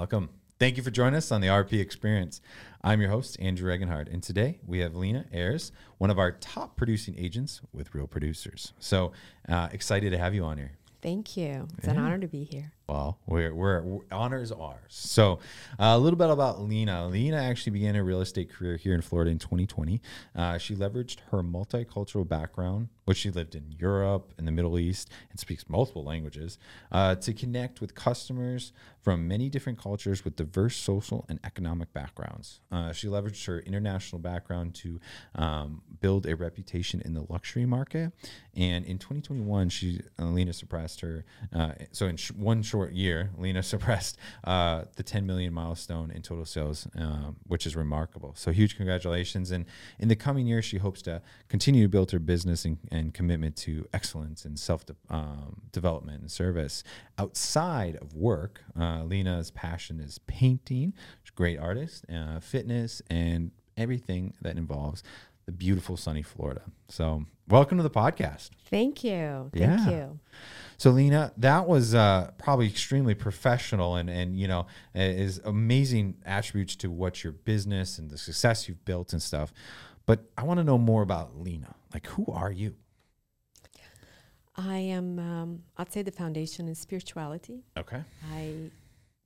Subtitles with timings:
[0.00, 0.30] Welcome.
[0.58, 2.40] Thank you for joining us on the RP Experience.
[2.82, 6.74] I'm your host, Andrew Regenhard, and today we have Lina Ayers, one of our top
[6.74, 8.72] producing agents with Real Producers.
[8.78, 9.12] So
[9.46, 10.72] uh, excited to have you on here.
[11.02, 11.68] Thank you.
[11.76, 12.72] It's an honor to be here.
[12.90, 14.80] Well, we're, we're, honors ours.
[14.88, 15.38] So,
[15.78, 17.06] uh, a little bit about Lina.
[17.06, 20.00] Lina actually began her real estate career here in Florida in 2020.
[20.34, 25.08] Uh, she leveraged her multicultural background, which she lived in Europe and the Middle East
[25.30, 26.58] and speaks multiple languages,
[26.90, 32.60] uh, to connect with customers from many different cultures with diverse social and economic backgrounds.
[32.72, 35.00] Uh, she leveraged her international background to
[35.36, 38.12] um, build a reputation in the luxury market.
[38.54, 41.24] And in 2021, she uh, Lina surpassed her.
[41.54, 46.22] Uh, so in sh- one short year, Lina surpassed uh, the 10 million milestone in
[46.22, 48.32] total sales, um, which is remarkable.
[48.36, 49.50] So huge congratulations!
[49.50, 49.66] And
[49.98, 53.56] in the coming years, she hopes to continue to build her business and, and commitment
[53.56, 56.82] to excellence and self de- um, development and service
[57.18, 58.62] outside of work.
[58.78, 60.94] Uh, Lina's passion is painting.
[61.22, 65.02] She's a great artist, uh, fitness, and everything that involves
[65.50, 66.62] the beautiful sunny Florida.
[66.88, 68.50] So, welcome to the podcast.
[68.66, 69.50] Thank you.
[69.52, 69.90] Thank Yeah.
[69.90, 70.20] you.
[70.76, 76.76] So, Lina, that was uh, probably extremely professional and, and, you know, is amazing attributes
[76.76, 79.52] to what your business and the success you've built and stuff.
[80.06, 81.74] But I want to know more about Lina.
[81.92, 82.76] Like, who are you?
[84.56, 87.64] I am, um, I'd say the foundation is spirituality.
[87.76, 88.02] Okay.
[88.32, 88.70] I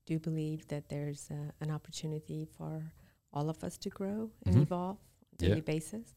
[0.06, 2.82] do believe that there's uh, an opportunity for
[3.32, 4.62] all of us to grow and Mhm.
[4.62, 4.98] evolve
[5.38, 5.48] a Yeah.
[5.50, 6.14] daily basis.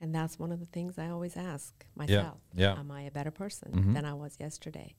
[0.00, 2.40] And that's one of the things I always ask myself.
[2.54, 2.78] Yeah.
[2.78, 3.94] Am I a better person Mhm.
[3.94, 4.94] than I was yesterday?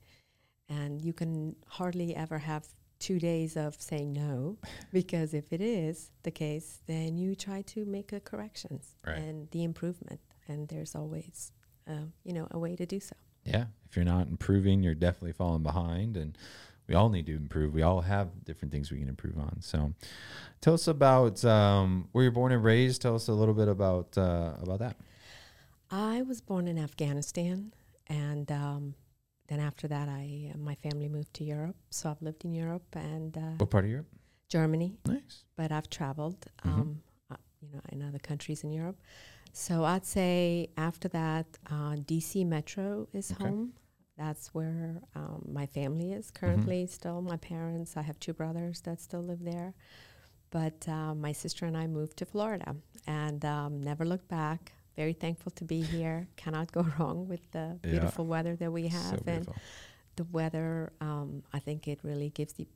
[0.67, 2.67] And you can hardly ever have
[2.99, 4.57] two days of saying no,
[4.91, 9.17] because if it is the case, then you try to make the corrections Right.
[9.17, 10.19] and the improvement.
[10.49, 11.53] And there's always,
[11.87, 13.15] um, you know, a way to do so.
[13.45, 13.67] Yeah.
[13.85, 16.17] If you're not improving, you're definitely falling behind.
[16.17, 16.37] And
[16.89, 17.73] we all need to improve.
[17.73, 19.61] We all have different things we can improve on.
[19.61, 19.93] So,
[20.59, 23.01] tell us about um, where you're born and raised.
[23.03, 24.95] Tell us a little bit about uh, about that.
[25.91, 27.73] I was born in Afghanistan,
[28.07, 28.95] and um,
[29.47, 31.75] then after that, I uh, my family moved to Europe.
[31.91, 34.07] So I've lived in Europe and uh, What part of Europe?
[34.49, 35.45] Germany, Nice.
[35.55, 36.69] but I've traveled, Mhm.
[36.73, 38.97] um, uh, you know, in other countries in Europe.
[39.53, 43.43] So I'd say after that, uh, DC Metro is Okay.
[43.43, 43.73] home.
[44.19, 46.39] That's where um, my family is Mm-hmm.
[46.41, 46.87] currently.
[46.87, 47.97] Still, my parents.
[47.97, 49.73] I have two brothers that still live there,
[50.51, 52.75] but uh, my sister and I moved to Florida
[53.07, 54.73] and um, never looked back.
[54.97, 56.27] Very thankful to be here.
[56.37, 57.91] Cannot go wrong with the Yeah.
[57.91, 59.47] beautiful weather that we So have and
[60.17, 62.67] the weather, um, I think it really gives the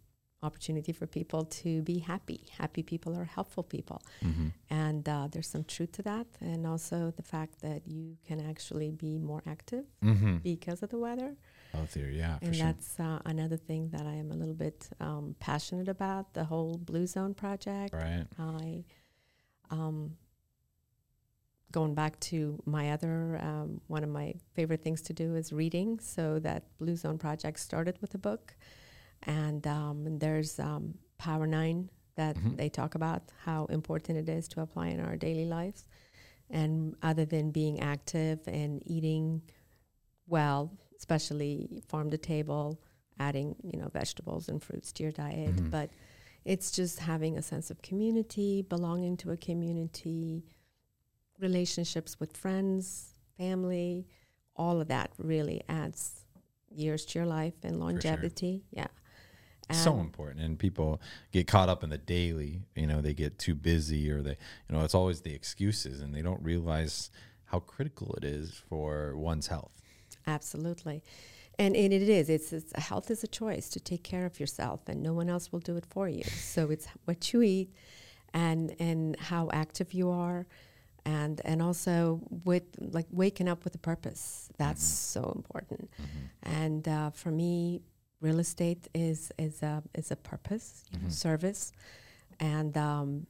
[0.43, 2.41] opportunity for people to be happy.
[2.57, 4.01] Happy people are helpful people.
[4.21, 6.27] hmm And uh, there's some truth to that.
[6.41, 10.99] And also the fact that you can actually be more active hmm because of the
[11.07, 11.35] weather.
[11.73, 12.65] Healthier, yeah, for and sure.
[12.65, 16.77] that's uh, another thing that I am a little bit um, passionate about the whole
[16.77, 17.93] Blue Zone project.
[17.95, 18.25] Right.
[18.37, 18.83] I,
[19.71, 20.15] um,
[21.71, 25.99] going back to my other, um, one of my favorite things to do is reading.
[25.99, 28.55] So that Blue Zone project started with a book,
[29.25, 32.57] and, um, there's um, Power Nine that Mhm.
[32.57, 35.85] they talk about how important it is to apply in our daily lives.
[36.49, 39.41] And other than being active and eating
[40.27, 42.79] well, especially farm to table,
[43.19, 45.69] adding you know vegetables and fruits to your diet, Mhm.
[45.71, 45.89] but
[46.45, 50.43] it's just having a sense of community, belonging to a community,
[51.39, 54.07] relationships with friends, family,
[54.55, 56.25] all of that really adds
[56.69, 58.63] years to your life and longevity.
[58.71, 58.87] Yeah.
[59.71, 61.01] So important and people
[61.31, 64.37] get caught up in the daily you know they get too busy or they
[64.69, 67.09] you know it's always the excuses and they don't realize
[67.45, 69.81] how critical it is for one's health
[70.27, 71.03] Absolutely.
[71.59, 72.29] And, and it is.
[72.29, 75.51] It's, it's health is a choice to take care of yourself, and no one else
[75.51, 76.23] will do it for you.
[76.23, 77.69] so it's what you eat,
[78.33, 80.47] and and how active you are,
[81.05, 84.49] and and also with like waking up with a purpose.
[84.57, 85.91] That's so important.
[86.41, 87.81] And uh, for me,
[88.23, 91.11] real estate is is a is a purpose, Mhm.
[91.11, 91.71] service,
[92.39, 93.27] and um,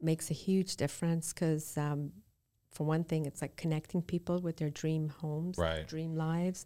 [0.00, 2.12] makes a huge difference because um,
[2.72, 5.86] for one thing, it's like connecting people with their dream homes, Right.
[5.86, 6.64] dream lives.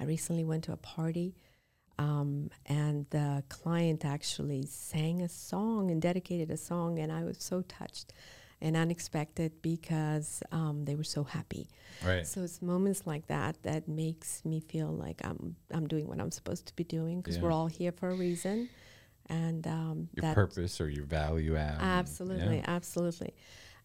[0.00, 1.34] I recently went to a party,
[1.98, 7.36] um, and the client actually sang a song and dedicated a song, and I was
[7.38, 8.14] so touched
[8.62, 11.68] and unexpected because um, they were so happy.
[12.06, 16.18] right So it's moments like that that makes me feel like I'm I'm doing what
[16.20, 17.42] I'm supposed to be doing because Yeah.
[17.42, 18.68] we're all here for a reason,
[19.28, 22.76] and um, your that purpose or your value add Absolutely, yeah.
[22.78, 23.34] absolutely.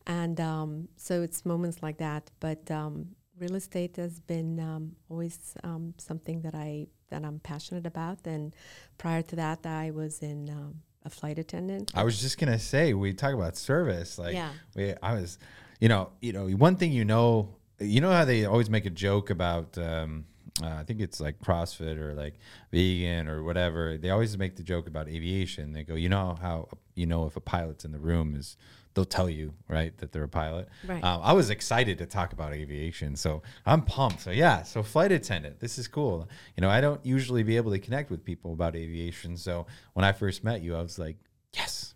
[0.05, 2.23] And um, so it's moments like that.
[2.39, 7.85] But um, real estate has been um, always um, something that I that I'm passionate
[7.85, 8.19] about.
[8.25, 8.55] And
[8.97, 10.75] prior to that, I was in um,
[11.07, 11.91] a flight attendant.
[11.95, 14.19] I was just gonna say we talk about service.
[14.19, 14.51] Like Yeah.
[14.75, 15.39] we, I was,
[15.79, 18.91] you know, you know, one thing you know, you know how they always make a
[18.91, 19.77] joke about.
[19.77, 20.25] Um,
[20.61, 22.33] uh, I think it's like CrossFit or like
[22.71, 23.95] vegan or whatever.
[23.97, 25.71] They always make the joke about aviation.
[25.73, 28.57] They go, you know how you know if a pilot's in the room is
[28.97, 30.67] they'll tell you right that they're a pilot.
[30.87, 31.03] Right.
[31.03, 34.21] Um, I was excited to talk about aviation, so I'm pumped.
[34.21, 36.27] So yeah, so flight attendant, this is cool.
[36.55, 39.37] You know, I don't usually be able to connect with people about aviation.
[39.37, 41.17] So when I first met you, I was like,
[41.53, 41.93] yes,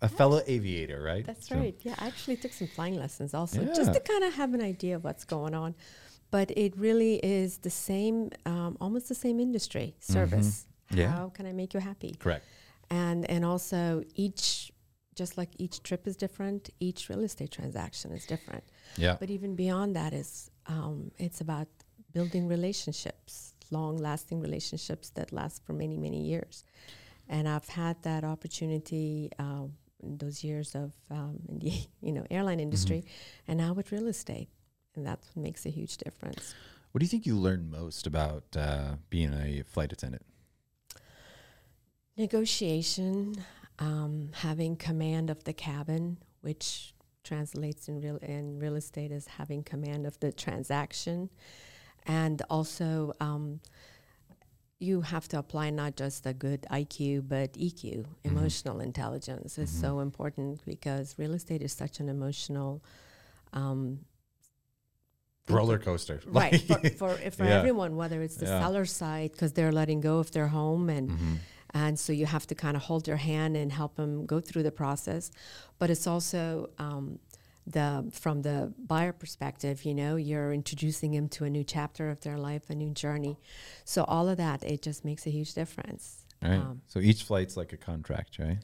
[0.00, 1.24] a fellow aviator, right?
[1.26, 1.76] That's So- right.
[1.82, 3.74] Yeah, I actually took some flying lessons also, Yeah.
[3.74, 5.74] just to kind of have an idea of what's going on.
[6.30, 10.66] But it really is the same, um, almost the same industry, service.
[10.90, 10.98] Mm-hmm.
[11.00, 11.10] Yeah.
[11.12, 12.14] How can I make you happy?
[12.18, 12.44] Correct.
[12.90, 14.72] And and also each,
[15.18, 18.64] just like each trip is different, each real estate transaction is different.
[18.96, 19.16] Yeah.
[19.20, 21.68] But even beyond that is, um, it's about
[22.12, 26.64] building relationships, long-lasting relationships that last for many, many years.
[27.28, 29.66] And I've had that opportunity uh,
[30.02, 33.04] in those years of um, in the you know airline industry,
[33.46, 34.48] and now with real estate,
[34.94, 36.54] and that's what makes a huge difference.
[36.92, 40.24] What do you think you learned most about uh, being a flight attendant?
[42.16, 43.34] Negotiation,
[43.78, 46.94] um, having command of the cabin, which
[47.24, 51.28] translates in real in real estate as having command of the transaction,
[52.06, 53.60] and also um,
[54.80, 59.80] you have to apply not just a good IQ but EQ, emotional intelligence is Mhm.
[59.80, 62.82] so important because real estate is such an emotional.
[63.52, 64.04] Um,
[65.48, 66.20] Roller coaster.
[66.26, 67.58] Right for, for, for Yeah.
[67.58, 68.60] everyone, whether it's the Yeah.
[68.60, 71.36] seller side because they're letting go of their home and Mhm.
[71.74, 74.62] And so you have to kind of hold their hand and help them go through
[74.62, 75.30] the process
[75.78, 77.18] but it's also um,
[77.66, 82.20] the from the buyer perspective you know you're introducing them to a new chapter of
[82.22, 83.36] their life a new journey
[83.84, 86.52] so all of that it just makes a huge difference Right.
[86.52, 88.58] Um, so each flight's like a contract, right?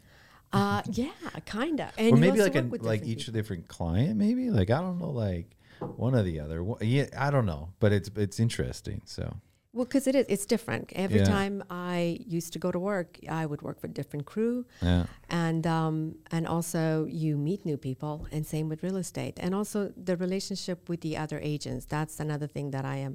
[0.53, 1.11] uh, yeah
[1.47, 3.33] kind of and or maybe like a, like each people.
[3.33, 5.57] different client, maybe like I don't know, like
[5.97, 6.65] one or the other.
[6.81, 9.03] Yeah, I don't know, but it's it's interesting.
[9.05, 9.37] So
[9.75, 10.85] well because it is it's different.
[11.05, 11.37] Every Yeah.
[11.37, 13.11] time i used to go to work
[13.43, 14.65] i would work for different crew.
[14.83, 15.97] Yeah, and um,
[16.35, 16.83] and also
[17.23, 19.35] you meet new people and same with real estate.
[19.45, 19.79] And also
[20.11, 23.15] the relationship with the other agents that's another thing that i am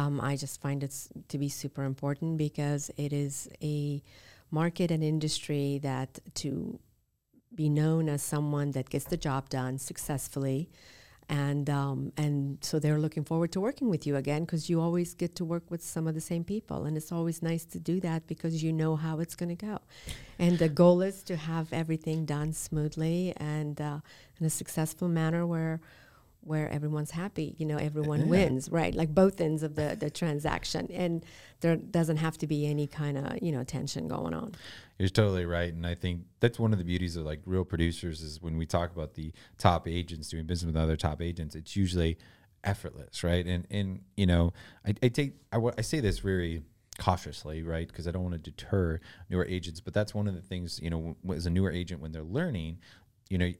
[0.00, 0.94] um, i just find it
[1.32, 4.02] to be super important because it is a
[4.50, 6.10] market and industry that
[6.42, 6.50] to
[7.54, 10.68] be known as someone that gets the job done successfully
[11.30, 15.14] and um, and so they're looking forward to working with you again because you always
[15.14, 16.84] get to work with some of the same people.
[16.84, 19.78] And it's always nice to do that because you know how it's going to go.
[20.40, 24.00] And the goal is to have everything done smoothly and uh,
[24.40, 25.80] in a successful manner where
[26.42, 28.26] where everyone's happy you know everyone Yeah.
[28.26, 31.24] wins right like both ends of the the transaction and
[31.60, 34.54] there doesn't have to be any kind of you know tension going on
[34.98, 38.20] you're totally right, and I think that's one of the beauties of like real producers
[38.20, 41.74] is when we talk about the top agents doing business with other top agents, it's
[41.74, 42.18] usually
[42.64, 43.46] effortless, right?
[43.46, 44.52] And and you know,
[44.86, 46.62] I, I take I, I say this very
[46.98, 47.88] cautiously, right?
[47.88, 49.00] Because I don't want to deter
[49.30, 52.02] newer agents, but that's one of the things you know, w- as a newer agent
[52.02, 52.78] when they're learning,
[53.30, 53.50] you know.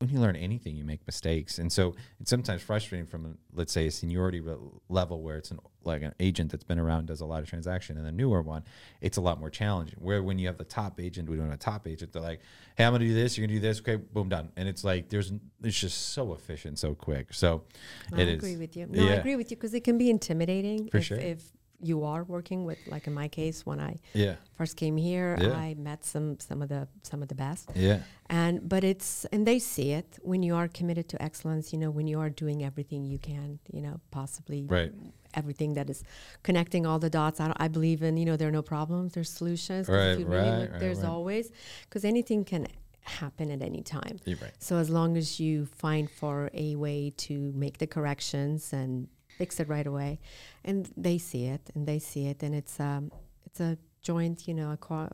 [0.00, 3.88] When you learn anything, you make mistakes, and so it's sometimes frustrating from, let's say,
[3.88, 4.40] a seniority
[4.88, 7.96] level where it's an like an agent that's been around does a lot of transaction,
[7.96, 8.62] and a newer one,
[9.00, 9.98] it's a lot more challenging.
[9.98, 12.38] Where when you have the top agent, we don't have a top agent, they're like,
[12.76, 13.36] "Hey, I'm gonna do this.
[13.36, 13.80] You're gonna do this.
[13.80, 15.32] Okay, boom, done." And it's like there's
[15.64, 17.34] it's just so efficient, so quick.
[17.34, 17.64] So
[18.12, 18.34] I it is.
[18.36, 18.86] agree with you.
[18.88, 21.18] No, I agree with you because it can be intimidating For if, sure.
[21.18, 21.42] if
[21.80, 25.52] you are working with, like in my case, when I Yeah, first came here, Yeah.
[25.52, 29.46] I met some some of the some of the best, yeah, and but it's and
[29.46, 31.72] they see it when you are committed to excellence.
[31.72, 34.92] You know, when you are doing everything you can, you know, possibly right,
[35.34, 36.02] everything that is
[36.42, 37.38] connecting all the dots.
[37.40, 39.88] I, don't, I believe in you know there are no problems, there's solutions.
[39.88, 41.08] Right, really right, look, right, there's right.
[41.10, 41.50] always
[41.84, 42.66] because anything can
[43.02, 44.18] happen at any time.
[44.26, 44.52] right.
[44.58, 49.08] So as long as you find for a way to make the corrections and
[49.38, 50.18] fix it right away,
[50.64, 53.10] and they see it and they see it, and it's um
[53.46, 55.10] it's a joint, you know, a co-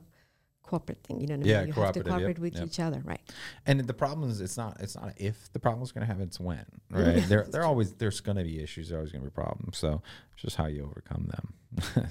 [0.63, 1.21] corporate thing.
[1.21, 1.69] You know what I Yeah, mean?
[1.69, 2.67] You have to cooperative, yep, cooperate with yep.
[2.67, 3.21] each other, right?
[3.67, 6.41] And the problem is, it's not it's not if the problem's going to happen, it's
[6.41, 6.65] when.
[6.91, 7.23] Right?
[7.29, 8.89] there, there always there's going to be issues.
[8.89, 9.77] There's always going to be problems.
[9.79, 10.03] So
[10.33, 11.47] it's just how you overcome them.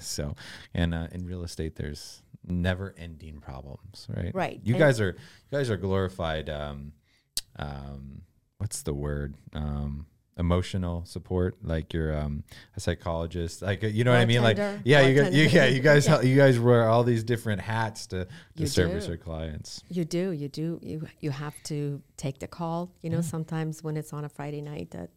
[0.00, 0.34] so,
[0.72, 4.06] and uh, in real estate, there's never ending problems.
[4.14, 4.34] Right.
[4.34, 4.60] Right.
[4.62, 5.16] You And- guys are
[5.50, 6.48] you guys are glorified.
[6.48, 6.92] Um,
[7.56, 8.22] um,
[8.58, 9.34] what's the word?
[9.52, 12.42] Um, emotional support like you're um
[12.76, 15.80] a psychologist like you know what i mean like yeah you guys you, yeah you
[15.80, 16.20] guys Yeah.
[16.22, 19.10] you guys wear all these different hats to to You service do.
[19.12, 20.80] your clients You do, you do.
[20.82, 22.90] You you have to take the call.
[23.02, 23.32] You know, Yeah.
[23.34, 25.10] sometimes when it's on a Friday night that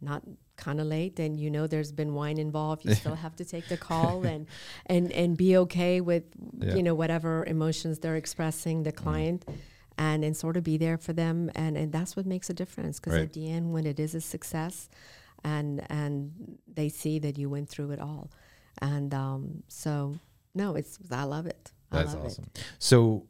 [0.00, 0.22] not
[0.56, 3.66] kind of late and you know there's been wine involved you still have to take
[3.68, 4.46] the call and
[4.86, 6.24] and and be okay with
[6.58, 6.74] Yeah.
[6.76, 9.44] you know whatever emotions they're expressing the client
[10.06, 12.98] and and sort of be there for them and and that's what makes a difference
[12.98, 13.24] because Right.
[13.28, 14.88] at the end when it is a success
[15.44, 18.30] and and they see that you went through it all
[18.90, 20.14] and um so
[20.54, 22.48] no it's i love it That's love awesome.
[22.78, 23.26] So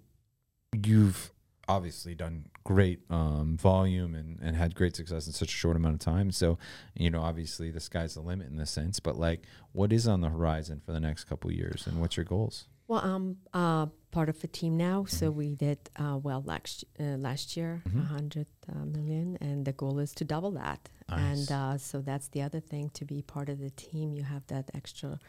[0.84, 1.32] you've
[1.68, 5.94] obviously done great um, volume and, and had great success in such a short amount
[5.94, 6.32] of time.
[6.32, 6.58] So,
[6.94, 10.20] you know, obviously the sky's the limit in this sense, but like what is on
[10.20, 12.66] the horizon for the next couple of years and what's your goals?
[12.90, 15.38] Well, I'm uh, part of a team now, so Mm-hmm.
[15.38, 18.06] we did uh, well last uh, last year, a Mhm.
[18.16, 20.88] hundred uh, million, and the goal is to double that.
[21.09, 21.20] Nice.
[21.26, 24.12] And uh, so that's the other thing to be part of the team.
[24.12, 25.20] You have that extra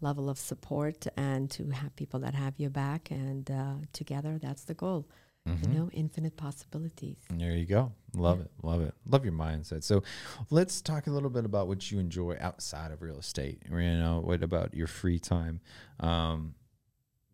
[0.00, 4.64] level of support, and to have people that have your back, and uh, together, that's
[4.64, 5.06] the goal.
[5.46, 5.68] Mhm.
[5.68, 7.18] You know, infinite possibilities.
[7.30, 7.92] There you go.
[8.16, 8.46] Love Yeah.
[8.46, 8.50] it.
[8.70, 8.94] Love it.
[9.06, 9.84] Love your mindset.
[9.84, 10.02] So
[10.50, 13.58] let's talk a little bit about what you enjoy outside of real estate.
[13.70, 15.60] You know, what about your free time?
[16.00, 16.54] Um,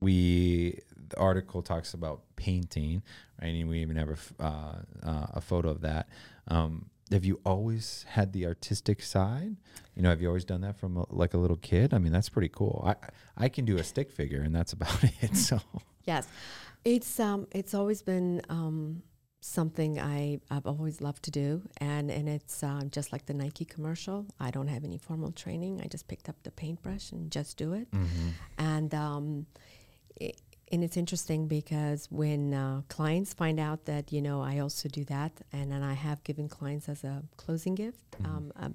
[0.00, 3.02] we the article talks about painting,
[3.40, 3.48] right?
[3.48, 6.08] And we even have a, f- uh, uh, a photo of that.
[6.48, 9.56] Um, have you always had the artistic side?
[9.96, 11.92] You know, have you always done that from a, like a little kid?
[11.92, 12.84] I mean, that's pretty cool.
[12.86, 12.94] I
[13.36, 15.36] I can do a stick figure, and that's about it.
[15.36, 15.60] So
[16.04, 16.28] Yes,
[16.84, 19.02] it's um, it's always been um,
[19.40, 23.64] something I I've always loved to do, and and it's um, just like the Nike
[23.64, 24.26] commercial.
[24.38, 25.80] I don't have any formal training.
[25.84, 27.88] I just picked up the paintbrush and just do it,
[28.56, 29.46] and um,
[30.72, 35.04] and it's interesting because when uh, clients find out that you know I also do
[35.04, 38.70] that, and then I have given clients as a closing gift um, a,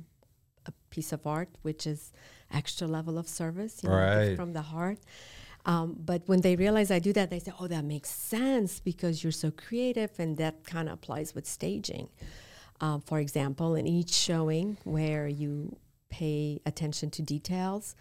[0.65, 2.11] a piece of art, which is
[2.51, 4.35] extra level of service, you know, Right.
[4.35, 4.99] from the heart.
[5.65, 9.23] Um, but when they realize I do that, they say, "Oh, that makes sense because
[9.23, 12.09] you're so creative," and that kind of applies with staging.
[12.81, 15.77] Um, for example, in each showing where you
[16.09, 17.95] pay attention to details,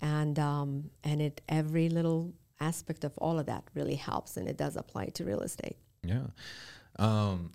[0.00, 4.56] and um, and it every little aspect of all of that really helps, and it
[4.56, 5.76] does apply to real estate.
[6.02, 6.26] Yeah.
[6.98, 7.52] Um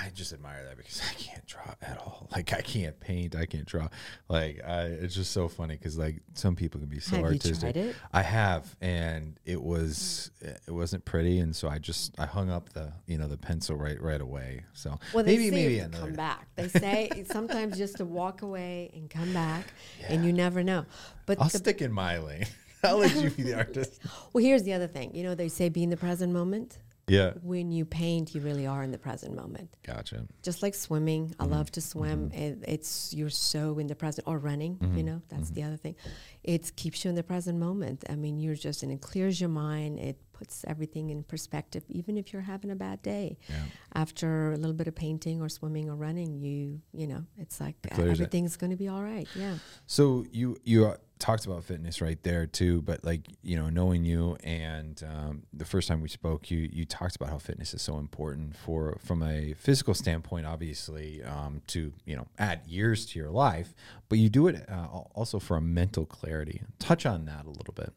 [0.00, 2.28] I just admire that because I can't draw at all.
[2.36, 3.88] Like I can't paint, I can't draw.
[4.28, 7.54] Like I it's just so funny cuz like some people can be so have artistic.
[7.54, 7.96] you tried it?
[8.12, 12.68] I have and it was it wasn't pretty and so I just I hung up
[12.74, 14.64] the, you know, the pencil right right away.
[14.72, 16.16] So Well, they maybe maybe you have to another come day.
[16.16, 16.48] back.
[16.54, 19.64] They say sometimes just to walk away and come back,
[20.06, 20.84] and you never know.
[21.26, 22.46] But I'll the stick in my lane.
[22.84, 24.00] I'll let you be the artist.
[24.32, 25.14] Well, here's the other thing.
[25.14, 26.78] You know, they say be in the present moment.
[27.10, 27.32] Yeah.
[27.42, 29.74] When you paint, you really are in the present moment.
[29.82, 30.26] Gotcha.
[30.42, 31.42] Just like swimming, Mm-hmm.
[31.42, 32.30] I love to swim.
[32.32, 34.76] It, it's you're so in the present, or running.
[34.76, 34.96] Mm-hmm.
[34.98, 35.96] You know, that's the other thing.
[36.44, 38.04] It keeps you in the present moment.
[38.10, 39.98] I mean, you're just and it clears your mind.
[39.98, 41.82] It puts everything in perspective.
[41.88, 43.56] Even if you're having a bad day, Yeah.
[43.94, 47.76] after a little bit of painting or swimming or running, you you know, it's like
[47.84, 47.98] it.
[47.98, 49.26] everything's going to be all right.
[49.34, 49.54] Yeah.
[49.86, 54.04] So you you uh, talked about fitness right there too, but like you know, knowing
[54.04, 57.82] you and um, the first time we spoke, you you talked about how fitness is
[57.82, 63.18] so important for from a physical standpoint, obviously, um, to you know add years to
[63.18, 63.74] your life,
[64.08, 66.62] but you do it uh, also for a mental clarity.
[66.78, 67.92] Touch on that a little bit.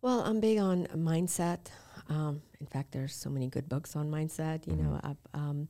[0.00, 1.70] Well, I'm big on mindset.
[2.08, 4.66] Um, in fact, there's so many good books on mindset.
[4.66, 5.68] You know, uh, um,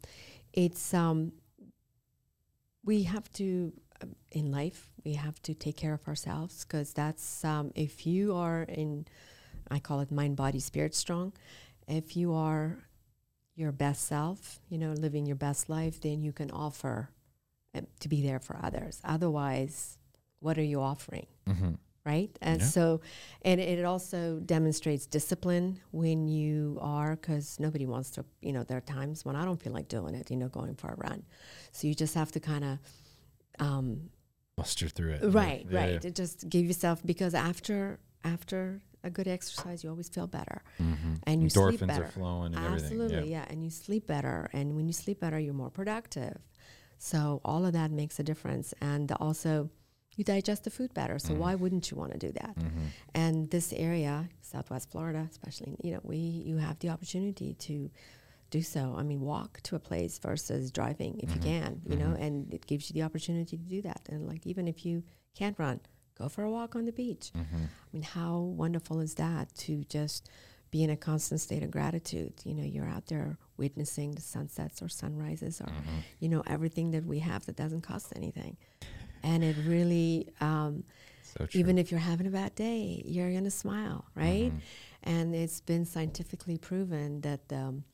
[0.52, 1.32] it's um,
[2.85, 3.73] we have to
[4.31, 8.62] in life we have to take care of ourselves because that's um, if you are
[8.62, 9.07] in,
[9.71, 11.33] I call it mind, body, spirit strong.
[11.87, 12.78] If you are
[13.55, 17.11] your best self, you know, living your best life, then you can offer
[17.75, 19.00] um, to be there for others.
[19.05, 19.99] Otherwise,
[20.40, 21.26] what are you offering?
[21.47, 21.73] Mm-hmm.
[22.05, 22.31] right?
[22.40, 22.67] And Yeah.
[22.67, 23.00] so,
[23.43, 28.78] and it also demonstrates discipline when you are, because nobody wants to, you know, there
[28.78, 31.25] are times when I don't feel like doing it, you know, going for a run.
[31.73, 32.78] So you just have to kind of,
[33.61, 34.11] um,
[34.57, 35.23] Muster through it.
[35.33, 36.11] right, Yeah, right, yeah.
[36.11, 41.19] just give yourself because after after a good exercise, you always feel better Mhm.
[41.25, 42.05] and you sleep better.
[42.05, 43.00] are flowing and everything.
[43.00, 43.45] Absolutely, yeah.
[43.49, 44.50] And you sleep better.
[44.53, 46.37] And when you sleep better, you're more productive.
[46.99, 48.75] So all of that makes a difference.
[48.81, 49.71] And also,
[50.17, 51.21] you digest the food better.
[51.21, 52.57] So why wouldn't you want to do that?
[52.57, 52.87] Mm-hmm.
[53.15, 57.88] And this area, Southwest Florida, especially, you know, we you have the opportunity to
[58.50, 58.95] do so.
[58.97, 62.67] I mean, walk to a place versus driving if you can, you know, and it
[62.67, 64.02] gives you the opportunity to do that.
[64.09, 65.02] And like even if you
[65.35, 65.81] can't run,
[66.19, 67.31] go for a walk on the beach.
[67.37, 67.57] Mm-hmm.
[67.64, 70.31] I mean, how wonderful is that to just
[70.71, 72.33] be in a constant state of gratitude?
[72.45, 75.99] You know, you're out there witnessing the sunsets or sunrises or, Mm-hmm.
[76.21, 78.57] you know, everything that we have that doesn't cost anything.
[79.23, 80.85] And it really, um,
[81.23, 84.52] So even if you're having a bad day, you're going to smile, right?
[84.52, 84.61] Mhm.
[85.02, 87.85] And it's been scientifically proven that um,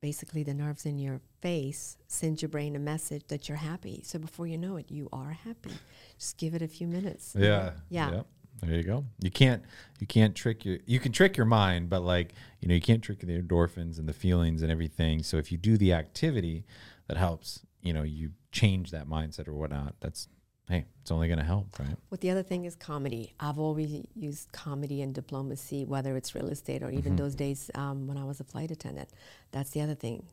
[0.00, 4.02] basically the nerves in your face send your brain a message that you're happy.
[4.04, 5.72] So before you know it, you are happy.
[6.18, 7.34] Just give it a few minutes.
[7.38, 7.72] Yeah.
[7.88, 8.10] Yeah.
[8.10, 8.26] Yep.
[8.62, 9.04] There you go.
[9.20, 9.62] You can't
[9.98, 13.02] you can't trick your you can trick your mind, but like, you know, you can't
[13.02, 15.22] trick the endorphins and the feelings and everything.
[15.22, 16.64] So if you do the activity
[17.06, 20.28] that helps, you know, you change that mindset or whatnot, that's
[20.68, 21.96] hey, it's only gonna help, right?
[22.08, 23.32] What the other thing is comedy.
[23.38, 27.18] I've always used comedy and diplomacy, whether it's real estate or even Mhm.
[27.18, 29.08] those days um, when I was a flight attendant.
[29.52, 30.26] That's the other thing.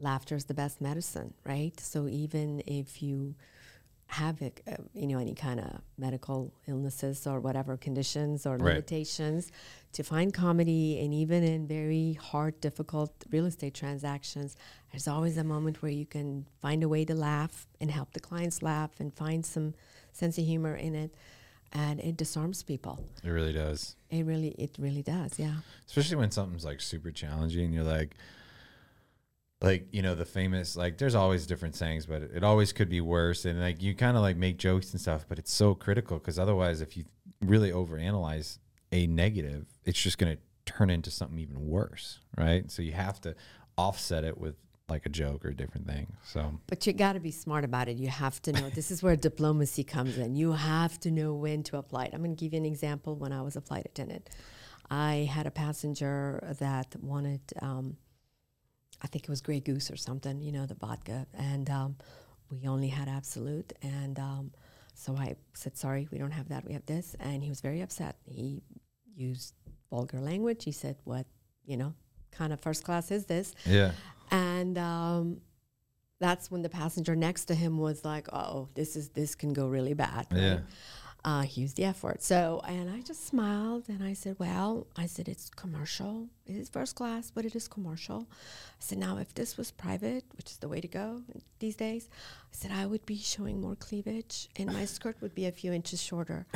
[0.00, 1.78] Laughter is the best medicine, right?
[1.78, 3.34] So even if you
[4.08, 8.74] have it, uh, you know any kind of medical illnesses or whatever conditions or Right.
[8.74, 9.50] limitations,
[9.92, 14.56] to find comedy and even in very hard, difficult real estate transactions,
[14.92, 18.20] there's always a moment where you can find a way to laugh and help the
[18.20, 19.74] clients laugh and find some
[20.12, 21.14] sense of humor in it,
[21.72, 23.02] and it disarms people.
[23.24, 23.96] It really does.
[24.10, 25.38] It really, it really does.
[25.38, 25.56] Yeah.
[25.86, 28.14] Especially when something's like super challenging, you're like
[29.60, 32.88] like, you know, the famous like there's always different sayings, but it, it always could
[32.88, 33.44] be worse.
[33.44, 36.38] And like you kind of like make jokes and stuff, but it's so critical because
[36.38, 37.04] otherwise if you
[37.40, 38.58] really overanalyze
[38.92, 42.20] a negative, it's just gonna turn into something even worse.
[42.36, 42.70] Right.
[42.70, 43.34] So you have to
[43.76, 44.56] offset it with
[44.88, 46.12] like a joke or a different thing.
[46.24, 47.96] So But you got to be smart about it.
[47.96, 48.68] You have to know.
[48.70, 50.36] this is where diplomacy comes in.
[50.36, 52.10] You have to know when to apply it.
[52.12, 53.16] I'm going to give you an example.
[53.16, 54.28] When I was a flight attendant,
[54.90, 57.96] I had a passenger that wanted, um,
[59.04, 61.96] I think it was Grey Goose or something, you know, the vodka, and um,
[62.50, 63.72] we only had Absolut.
[63.82, 64.50] And um,
[64.94, 66.64] so I said, "Sorry, we don't have that.
[66.64, 68.16] We have this." And he was very upset.
[68.24, 68.62] He
[69.14, 69.54] used
[69.90, 70.64] vulgar language.
[70.64, 71.26] He said, "What,
[71.66, 71.92] you know,
[72.30, 73.92] kind of first class is this?" yeah.
[74.30, 75.40] and um,
[76.18, 79.68] that's when the passenger next to him was like, "Oh, this is this can go
[79.68, 80.40] really bad." right?
[80.40, 80.58] Yeah.
[81.24, 82.22] Uh, he used the F word.
[82.22, 86.28] So, and I just smiled and I said, "Well, I said it's commercial.
[86.46, 90.24] It is first class, but it is commercial." I said, "Now, if this was private,
[90.36, 91.22] which is the way to go
[91.60, 92.08] these days,
[92.52, 95.72] I said I would be showing more cleavage and my skirt would be a few
[95.72, 96.46] inches shorter."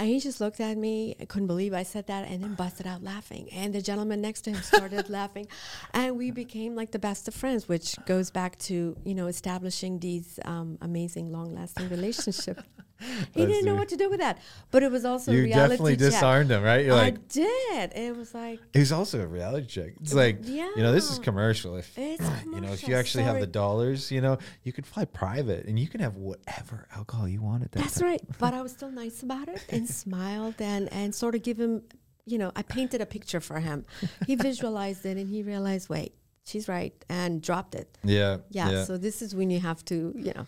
[0.00, 1.16] And he just looked at me.
[1.20, 3.48] I couldn't believe I said that and then busted out laughing.
[3.52, 5.48] And the gentleman next to him started laughing.
[5.92, 9.98] And we became like the best of friends, which goes back to, you know, establishing
[9.98, 12.62] these um, amazing, long lasting relationships.
[13.34, 14.38] he didn't know what to do with that.
[14.70, 16.10] But it was also a You reality definitely check.
[16.10, 16.84] disarmed him, right?
[16.84, 17.92] You're I like did.
[17.94, 19.92] It was like, he's also a reality check.
[20.00, 20.70] It's like yeah.
[20.76, 21.76] you know, this is commercial.
[21.76, 25.04] If It's you know, if you actually have the dollars, you know, you could fly
[25.04, 28.08] private and you can have whatever alcohol you want at that That's time.
[28.10, 28.20] right.
[28.38, 31.82] But I was still nice about it and smiled and, and sort of give him,
[32.26, 33.84] you know, I painted a picture for him.
[34.26, 37.96] He visualized it and he realized, wait, she's right, and dropped it.
[38.04, 38.84] Yeah, Yeah.
[38.84, 40.46] So this is when you have to, you know,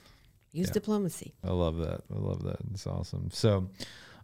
[0.52, 0.72] use Yeah.
[0.74, 1.34] diplomacy.
[1.44, 2.02] I love that.
[2.14, 2.58] I love that.
[2.72, 3.30] It's awesome.
[3.32, 3.68] So,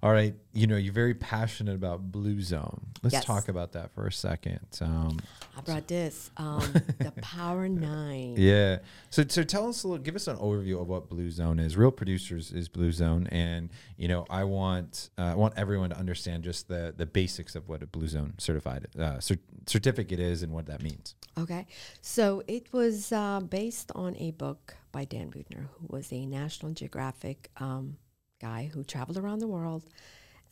[0.02, 2.86] all right, you know, you're very passionate about Blue Zone.
[3.02, 3.24] Let's Yes.
[3.24, 4.60] talk about that for a second.
[4.80, 5.18] Um,
[5.56, 6.60] I brought this, um,
[6.98, 8.34] the Power Nine.
[8.36, 8.78] yeah.
[9.10, 10.02] So, so tell us a little.
[10.02, 11.76] Give us an overview of what Blue Zone is.
[11.76, 15.98] Real Producers is Blue Zone, and you know, I want uh, I want everyone to
[15.98, 20.42] understand just the the basics of what a Blue Zone certified uh, cer- certificate is
[20.42, 21.14] and what that means.
[21.38, 21.66] Okay.
[22.02, 26.72] So it was uh, based on a book by Dan Buettner, who was a National
[26.72, 27.96] Geographic um,
[28.40, 29.84] guy who traveled around the world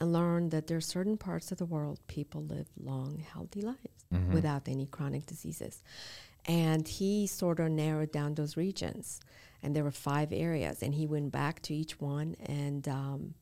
[0.00, 3.78] and learned that there are certain parts of the world people live long, healthy lives
[4.32, 5.82] without any chronic diseases.
[6.46, 9.20] And he sort of narrowed down those regions.
[9.62, 10.82] And there were five areas.
[10.82, 13.34] And he went back to each one and um,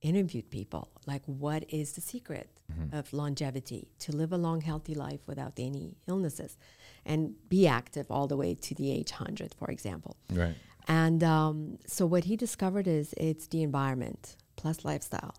[0.00, 2.50] interviewed people like, what is the secret
[2.92, 6.56] of longevity to live a long, healthy life without any illnesses
[7.04, 10.16] and be active all the way to the age 100, for example?
[10.32, 10.54] Right.
[10.88, 15.34] And um, so what he discovered is it's the environment plus lifestyle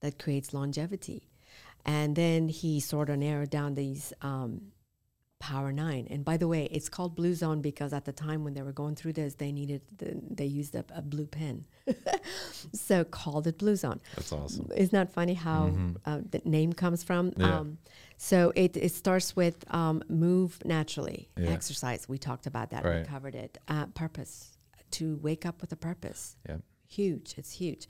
[0.00, 1.28] that creates longevity.
[1.86, 4.72] And then he sort of narrowed down these um,
[5.38, 6.06] Power Nine.
[6.10, 8.72] And by the way, it's called Blue Zone because at the time when they were
[8.72, 11.64] going through this, they needed the, they used a, a blue pen,
[12.74, 14.00] so called it Blue Zone.
[14.16, 14.68] That's awesome.
[14.76, 15.96] Isn't that funny how Mhm.
[16.04, 17.32] uh, the name comes from?
[17.38, 17.60] Yeah.
[17.60, 17.78] Um,
[18.18, 21.48] so it, it starts with um, move naturally, Yeah.
[21.50, 22.06] exercise.
[22.08, 22.84] We talked about that.
[22.84, 22.98] Right.
[23.00, 23.56] We covered it.
[23.68, 24.58] Uh, purpose
[24.92, 26.36] to wake up with a purpose.
[26.48, 26.58] Yeah.
[26.88, 27.34] Huge.
[27.36, 27.86] It's huge.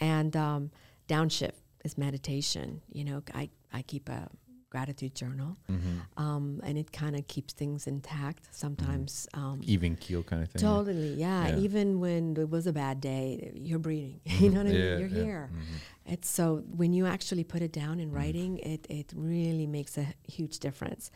[0.00, 0.70] And um,
[1.08, 2.80] downshift is meditation.
[2.90, 4.28] You know, I, I keep a
[4.70, 6.22] gratitude journal, Mm-hmm.
[6.22, 8.48] um, and it kind of keeps things intact.
[8.50, 9.26] Sometimes.
[9.34, 10.60] Um, Even keel kind of thing.
[10.60, 11.48] Totally, yeah.
[11.48, 11.56] Yeah.
[11.58, 14.20] Even when it was a bad day, you're breathing.
[14.26, 14.98] you know what I mean?
[15.00, 15.22] You're yeah.
[15.24, 15.50] here.
[15.52, 16.12] Mhm.
[16.12, 20.06] It's so when you actually put it down in writing, it it really makes a
[20.26, 21.10] huge difference.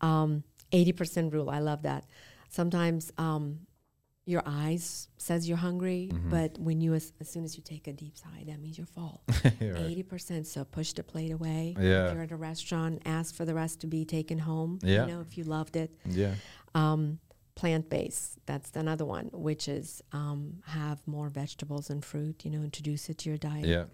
[0.00, 2.04] Um, Eighty percent rule, I love that.
[2.50, 3.60] Sometimes, um,
[4.32, 6.28] your eyes says you're hungry, Mm-hmm.
[6.36, 8.86] but when you as, as soon as you take a deep sigh, that means you're
[9.00, 9.22] full.
[9.86, 10.46] Eighty percent.
[10.46, 11.74] So push the plate away.
[11.80, 12.06] Yeah.
[12.08, 14.78] If you're at a restaurant, ask for the rest to be taken home.
[14.82, 15.06] Yeah.
[15.06, 15.90] You know, if you loved it.
[16.04, 16.34] Yeah.
[16.74, 17.18] Um,
[17.54, 18.38] plant based.
[18.46, 22.44] That's another one, which is um, have more vegetables and fruit.
[22.44, 23.64] You know, introduce it to your diet.
[23.66, 23.84] Yeah.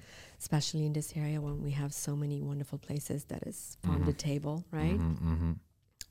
[0.41, 4.13] Especially in this area when we have so many wonderful places that is farm to
[4.13, 4.99] table, right?
[4.99, 5.53] Mm-hmm.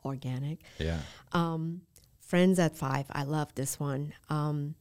[0.05, 0.59] Organic.
[0.79, 0.99] Yeah.
[1.33, 1.81] Um,
[2.25, 3.05] friends at five.
[3.11, 4.13] I love this one.
[4.29, 4.75] Um,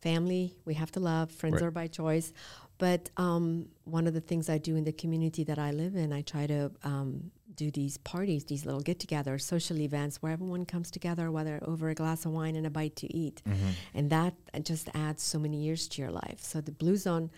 [0.00, 1.30] family, we have to love.
[1.30, 1.62] Friends Right.
[1.64, 2.32] are by choice.
[2.78, 6.12] But um, one of the things I do in the community that I live in,
[6.12, 10.64] I try to um, do these parties, these little get togethers, social events where everyone
[10.64, 13.42] comes together, whether over a glass of wine and a bite to eat.
[13.48, 13.70] Mm-hmm.
[13.94, 16.38] And that just adds so many years to your life.
[16.40, 17.30] So the Blue Zone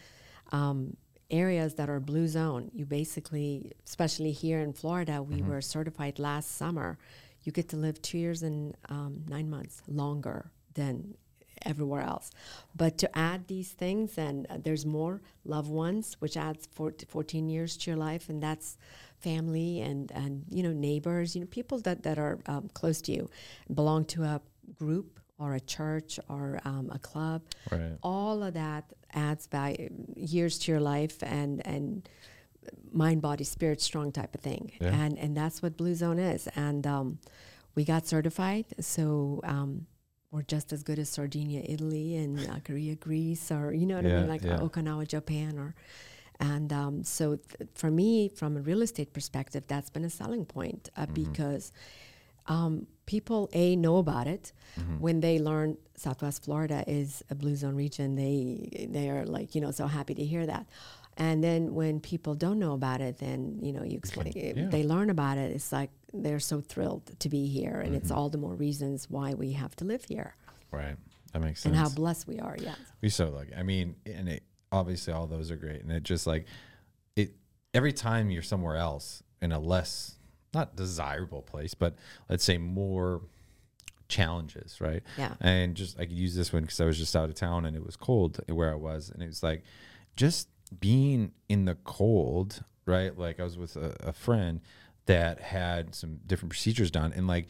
[0.52, 0.96] um,
[1.30, 6.56] areas that are Blue Zone, you basically, especially here in Florida, we were certified last
[6.56, 6.98] summer.
[7.44, 11.14] You get to live two years and um, nine months longer than
[11.62, 12.30] everywhere else.
[12.74, 17.48] But to add these things, and uh, there's more loved ones, which adds four, 14
[17.48, 18.78] years to your life, and that's
[19.18, 23.12] family and, and you know neighbors, you know people that, that are um, close to
[23.12, 23.28] you,
[23.74, 24.40] belong to a
[24.78, 27.96] group or a church or um, a club Right.
[28.02, 32.08] all of that adds value years to your life and and
[32.92, 34.72] mind body spirit strong type of thing.
[34.80, 34.88] Yeah.
[34.88, 36.48] and and that's what blue zone is.
[36.56, 37.18] And um,
[37.74, 38.66] we got certified.
[38.80, 39.86] So um,
[40.30, 44.06] we're just as good as sardinia italy and uh, Ikaria greece or you know what
[44.06, 44.28] i mean?
[44.28, 44.58] Like yeah.
[44.58, 45.74] okinawa japan or
[46.38, 50.44] and um, so th- for me from a real estate perspective that's been a selling
[50.46, 51.72] point uh, because
[52.46, 54.52] um, people a know about it.
[54.98, 58.14] When they learn Southwest Florida is a blue zone region.
[58.14, 60.66] They they are like you know so happy to hear that,
[61.16, 64.32] and then when people don't know about it, then you know you explain.
[64.36, 64.68] Eh, yeah.
[64.68, 65.52] They learn about it.
[65.52, 68.18] It's like they're so thrilled to be here, and it's mm-hmm.
[68.18, 70.34] all the more reasons why we have to live here
[70.70, 70.96] Right.
[71.32, 71.72] That makes sense.
[71.72, 72.56] and how blessed we are.
[72.58, 73.54] Yeah, We so lucky.
[73.54, 74.42] I mean, and it,
[74.72, 76.46] obviously all those are great, and it just like
[77.16, 77.34] it.
[77.72, 80.16] Every time you're somewhere else in a less
[80.52, 81.94] not desirable place, but
[82.28, 83.22] let's say more
[84.08, 85.04] challenges, right?
[85.16, 85.34] Yeah.
[85.40, 87.76] And just I could use this one because I was just out of town and
[87.76, 89.62] it was cold where I was, and it was like
[90.16, 93.16] just being in the cold, right?
[93.16, 94.60] Like I was with a, a friend
[95.06, 97.48] that had some different procedures done, and like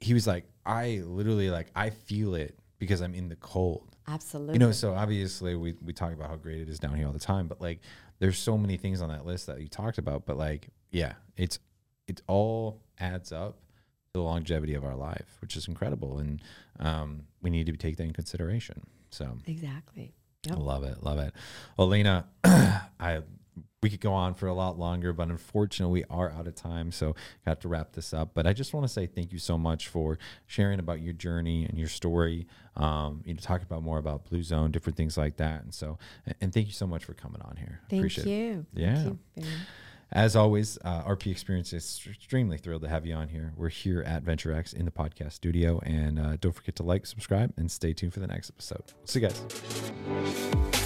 [0.00, 3.96] he was like, I literally like I feel it because I'm in the cold.
[4.06, 4.54] Absolutely.
[4.54, 7.12] You know, so obviously we we talk about how great it is down here all
[7.12, 7.80] the time, but like
[8.18, 11.58] there's so many things on that list that you talked about, but like yeah, it's
[12.06, 13.54] it all adds up
[14.06, 16.42] to the longevity of our life, which is incredible, and
[16.78, 18.82] um, we need to take that in consideration.
[19.10, 20.14] So exactly.
[20.46, 20.58] I Yep.
[20.58, 21.32] love it, love it.
[21.76, 23.22] Well, Lina, I
[23.82, 26.90] we could go on for a lot longer, but unfortunately, we are out of time,
[26.90, 28.30] so got to wrap this up.
[28.32, 31.66] But I just want to say thank you so much for sharing about your journey
[31.66, 32.46] and your story.
[32.76, 35.98] Um, you know, talk about more about Blue Zone, different things like that, and so
[36.24, 37.80] and- and thank you so much for coming on here.
[37.90, 38.30] Thank Appreciate it.
[38.30, 38.66] you.
[38.72, 38.94] Yeah.
[39.02, 39.44] Thank you.
[40.14, 43.52] As always, uh, RP Experience is extremely thrilled to have you on here.
[43.56, 47.52] We're here at VentureX in the podcast studio, and uh, don't forget to like, subscribe,
[47.56, 48.84] and stay tuned for the next episode.
[49.04, 50.83] See you guys.